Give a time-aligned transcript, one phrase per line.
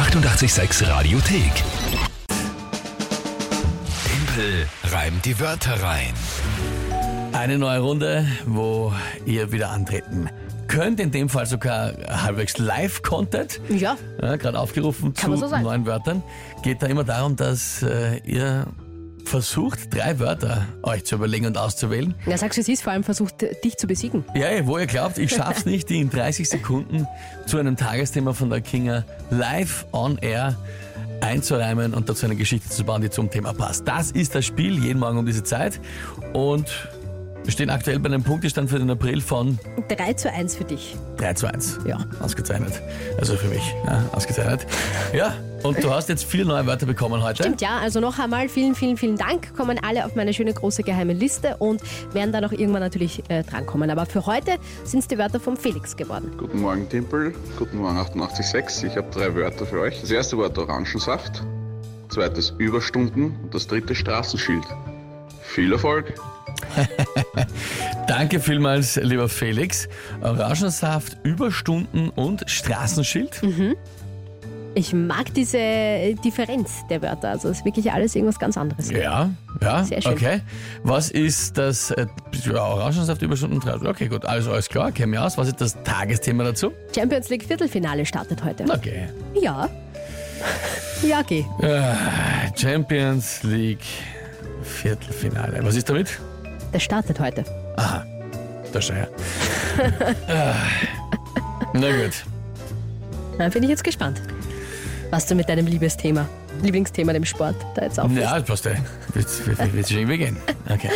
[0.00, 1.52] 886 Radiothek.
[4.06, 6.14] Tempel reimt die Wörter rein.
[7.32, 8.94] Eine neue Runde, wo
[9.26, 10.30] ihr wieder antreten
[10.68, 11.00] könnt.
[11.00, 13.60] In dem Fall sogar halbwegs Live-Content.
[13.68, 15.64] Ja, Ja, Gerade aufgerufen Kann man zu so sagen.
[15.64, 16.22] neuen Wörtern.
[16.62, 18.66] Geht da immer darum, dass äh, ihr
[19.28, 22.14] versucht, drei Wörter euch zu überlegen und auszuwählen.
[22.26, 24.24] ja sagst du, es ist vor allem versucht, dich zu besiegen.
[24.34, 27.06] Ja, wo ihr glaubt, ich schaff's nicht, die in 30 Sekunden
[27.46, 30.56] zu einem Tagesthema von der Kinga live on air
[31.20, 33.86] einzureimen und dazu eine Geschichte zu bauen, die zum Thema passt.
[33.86, 35.80] Das ist das Spiel, jeden Morgen um diese Zeit.
[36.32, 36.88] Und
[37.44, 39.58] wir stehen aktuell bei einem Punktestand für den April von
[39.88, 40.96] 3 zu 1 für dich.
[41.18, 41.80] 3 zu 1.
[41.86, 41.98] Ja.
[42.20, 42.80] Ausgezeichnet.
[43.18, 43.74] Also für mich.
[43.86, 44.66] Ja, ausgezeichnet.
[45.12, 47.42] Ja, und du hast jetzt viele neue Wörter bekommen heute.
[47.42, 47.78] Stimmt, ja.
[47.78, 49.54] Also noch einmal vielen, vielen, vielen Dank.
[49.56, 53.42] Kommen alle auf meine schöne große geheime Liste und werden dann auch irgendwann natürlich äh,
[53.42, 53.90] drankommen.
[53.90, 56.32] Aber für heute sind es die Wörter vom Felix geworden.
[56.38, 57.34] Guten Morgen, Timpel.
[57.58, 58.90] Guten Morgen, 886.
[58.90, 60.00] Ich habe drei Wörter für euch.
[60.00, 61.42] Das erste Wort Orangensaft,
[62.08, 64.64] zweites Überstunden und das dritte Straßenschild.
[65.42, 66.14] Viel Erfolg!
[68.06, 69.88] Danke vielmals, lieber Felix.
[70.20, 73.40] Orangensaft, Überstunden und Straßenschild.
[74.74, 75.58] Ich mag diese
[76.24, 77.30] Differenz der Wörter.
[77.30, 78.88] Also es ist wirklich alles irgendwas ganz anderes.
[78.90, 80.12] Ja, ja, Sehr schön.
[80.12, 80.40] okay.
[80.84, 81.90] Was ist das?
[81.90, 82.06] Äh,
[82.46, 83.90] ja, Orangensaft, Überstunden, Straßenschild.
[83.94, 85.36] Okay, gut, also alles klar, kenne mich aus.
[85.36, 86.70] Was ist das Tagesthema dazu?
[86.94, 88.64] Champions League Viertelfinale startet heute.
[88.70, 89.08] Okay.
[89.40, 89.68] Ja.
[91.02, 91.44] Ja, geh.
[91.60, 91.82] Äh,
[92.56, 93.84] Champions League
[94.62, 95.64] Viertelfinale.
[95.64, 96.18] Was ist damit?
[96.72, 97.44] Das startet heute.
[97.76, 98.04] Aha,
[98.72, 99.08] da schau her.
[100.28, 100.54] Ah.
[101.72, 102.24] Na gut.
[103.38, 104.20] Da bin ich jetzt gespannt,
[105.10, 106.28] was du mit deinem Liebesthema,
[106.62, 108.10] Lieblingsthema, dem Sport, da jetzt auf.
[108.12, 108.72] Ja, passt ja.
[109.12, 110.36] Wird, wird, wird, wird schon irgendwie gehen.
[110.68, 110.90] Okay.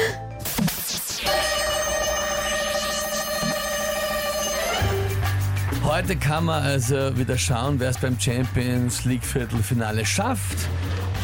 [5.82, 10.58] Heute kann man also wieder schauen, wer es beim Champions League Viertelfinale schafft.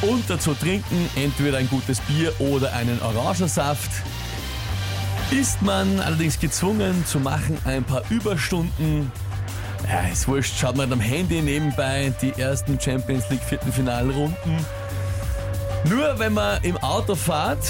[0.03, 3.91] Und dazu trinken entweder ein gutes Bier oder einen Orangensaft.
[5.31, 9.11] Ist man allerdings gezwungen zu machen ein paar Überstunden.
[9.89, 14.67] Ja, ist wurscht, schaut man am Handy nebenbei die ersten Champions League Viertelfinalrunden.
[15.85, 17.65] Nur wenn man im Auto fährt,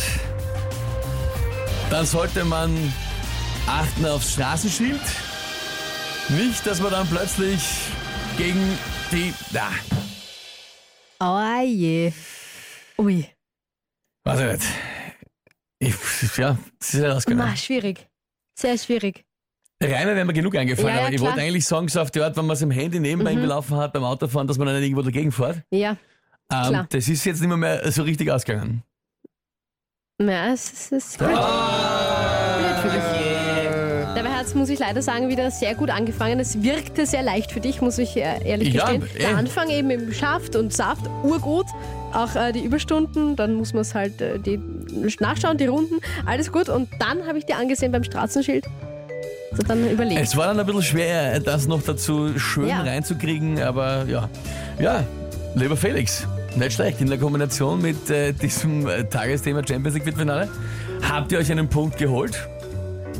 [1.88, 2.92] dann sollte man
[3.66, 5.00] achten aufs Straßenschild.
[6.30, 7.62] Nicht, dass man dann plötzlich
[8.36, 8.78] gegen
[9.12, 9.32] die.
[9.52, 9.70] Na,
[11.22, 12.12] Oh je.
[12.98, 13.28] Ui.
[14.24, 15.94] weiß ich nicht.
[16.22, 17.56] Ich, ja, das ist ja Ma, rausgegangen.
[17.56, 18.08] schwierig.
[18.58, 19.24] Sehr schwierig.
[19.82, 22.20] Reime wären mir genug eingefallen, Ja, ja, aber ich wollte eigentlich sagen, so auf die
[22.20, 23.44] Art, wenn man es im Handy nebenbei mhm.
[23.44, 25.62] laufen hat beim Autofahren, dass man dann irgendwo dagegen fährt.
[25.70, 25.96] Ja.
[26.52, 26.86] Ähm, Klar.
[26.90, 28.82] das ist jetzt nicht mehr, mehr so richtig ausgegangen.
[30.20, 31.30] Ja, es ist, es ist blöd.
[31.30, 31.40] blöd
[32.82, 33.70] für dich.
[34.14, 36.40] Dabei hat es, muss ich leider sagen, wieder sehr gut angefangen.
[36.40, 39.04] Es wirkte sehr leicht für dich, muss ich äh, ehrlich Ja, gestehen.
[39.18, 39.34] Der eh.
[39.34, 41.66] Anfang eben im Schaft und Saft, urgut.
[42.12, 44.60] Auch äh, die Überstunden, dann muss man es halt äh, die
[45.20, 46.68] nachschauen, die Runden, alles gut.
[46.68, 48.66] Und dann habe ich dir angesehen beim Straßenschild.
[49.50, 50.20] Also dann überlegt.
[50.20, 52.82] Es war dann ein bisschen schwer, das noch dazu schön Ja.
[52.82, 54.28] reinzukriegen, aber ja.
[54.78, 55.04] Ja,
[55.54, 57.00] lieber Felix, nicht schlecht.
[57.00, 60.48] In der Kombination mit äh, diesem äh, Tagesthema Champions League Viertelfinale
[61.08, 62.48] habt ihr euch einen Punkt geholt.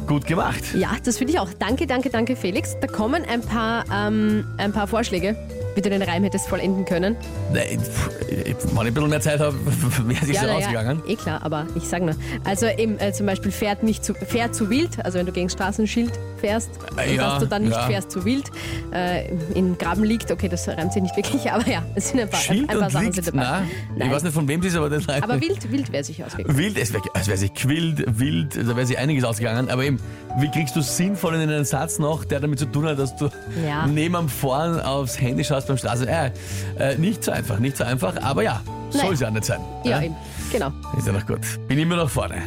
[0.06, 0.62] Gut gemacht.
[0.74, 1.50] Ja, das finde ich auch.
[1.58, 2.76] Danke, danke, danke, Felix.
[2.80, 5.36] Da kommen ein paar, ähm, ein paar Vorschläge,
[5.74, 7.16] wie du den Reim hättest vollenden können.
[7.52, 9.54] Nee, pff, Wenn ich ein bisschen mehr Zeit habe,
[10.06, 12.14] wäre es Ja, so na ja, eh klar, aber ich sage nur.
[12.44, 15.48] Also eben äh, zum Beispiel fährt nicht zu, fährt zu wild, also wenn du gegen
[15.50, 17.86] Straßenschild fährst, Äh, ja, dass du dann nicht ja.
[17.86, 18.50] fährst zu wild,
[18.92, 22.28] äh, in Graben liegt, okay, das reimt sich nicht wirklich, aber ja, es sind ein
[22.30, 23.38] paar, Schild ein paar Sachen liegt, sind dabei.
[23.40, 23.62] na,
[23.94, 24.10] ich Nein.
[24.12, 26.56] weiß nicht von wem es ist, aber das reicht aber wild, wild wäre sich ausgegangen.
[26.58, 29.68] Wild, es wäre es wär sich quillt, wild, da wäre sich einiges ausgegangen.
[29.70, 29.98] Aber eben,
[30.38, 33.28] wie kriegst du sinnvoll in einen Satz noch, der damit zu tun hat, dass du
[33.66, 33.86] Ja.
[33.86, 36.08] neben am Fahren aufs Handy schaust beim Straße?
[36.08, 36.30] Äh,
[36.78, 38.60] äh, nicht so einfach, nicht so einfach, aber ja,
[38.90, 39.60] soll es ja nicht sein.
[39.84, 40.06] Ja, Äh?
[40.06, 40.16] eben,
[40.52, 40.70] genau.
[40.96, 41.40] Ist ja noch gut.
[41.68, 42.42] Bin immer noch vorne.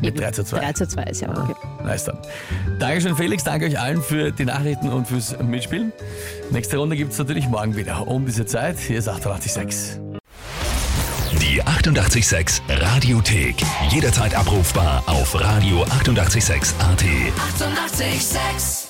[0.00, 0.24] Mit Eben.
[0.24, 0.58] 3 zu 2.
[0.58, 1.54] 3 zu 2 ist ja okay.
[1.84, 2.18] Nice dann.
[2.80, 3.44] Dankeschön, Felix.
[3.44, 5.92] Danke euch allen für die Nachrichten und fürs Mitspielen.
[6.50, 8.78] Nächste Runde gibt es natürlich morgen wieder um diese Zeit.
[8.78, 10.00] Hier ist 886.
[11.40, 13.56] Die 886 Radiothek.
[13.90, 15.94] Jederzeit abrufbar auf radio886.at.
[16.02, 16.74] 886!
[17.54, 18.83] 886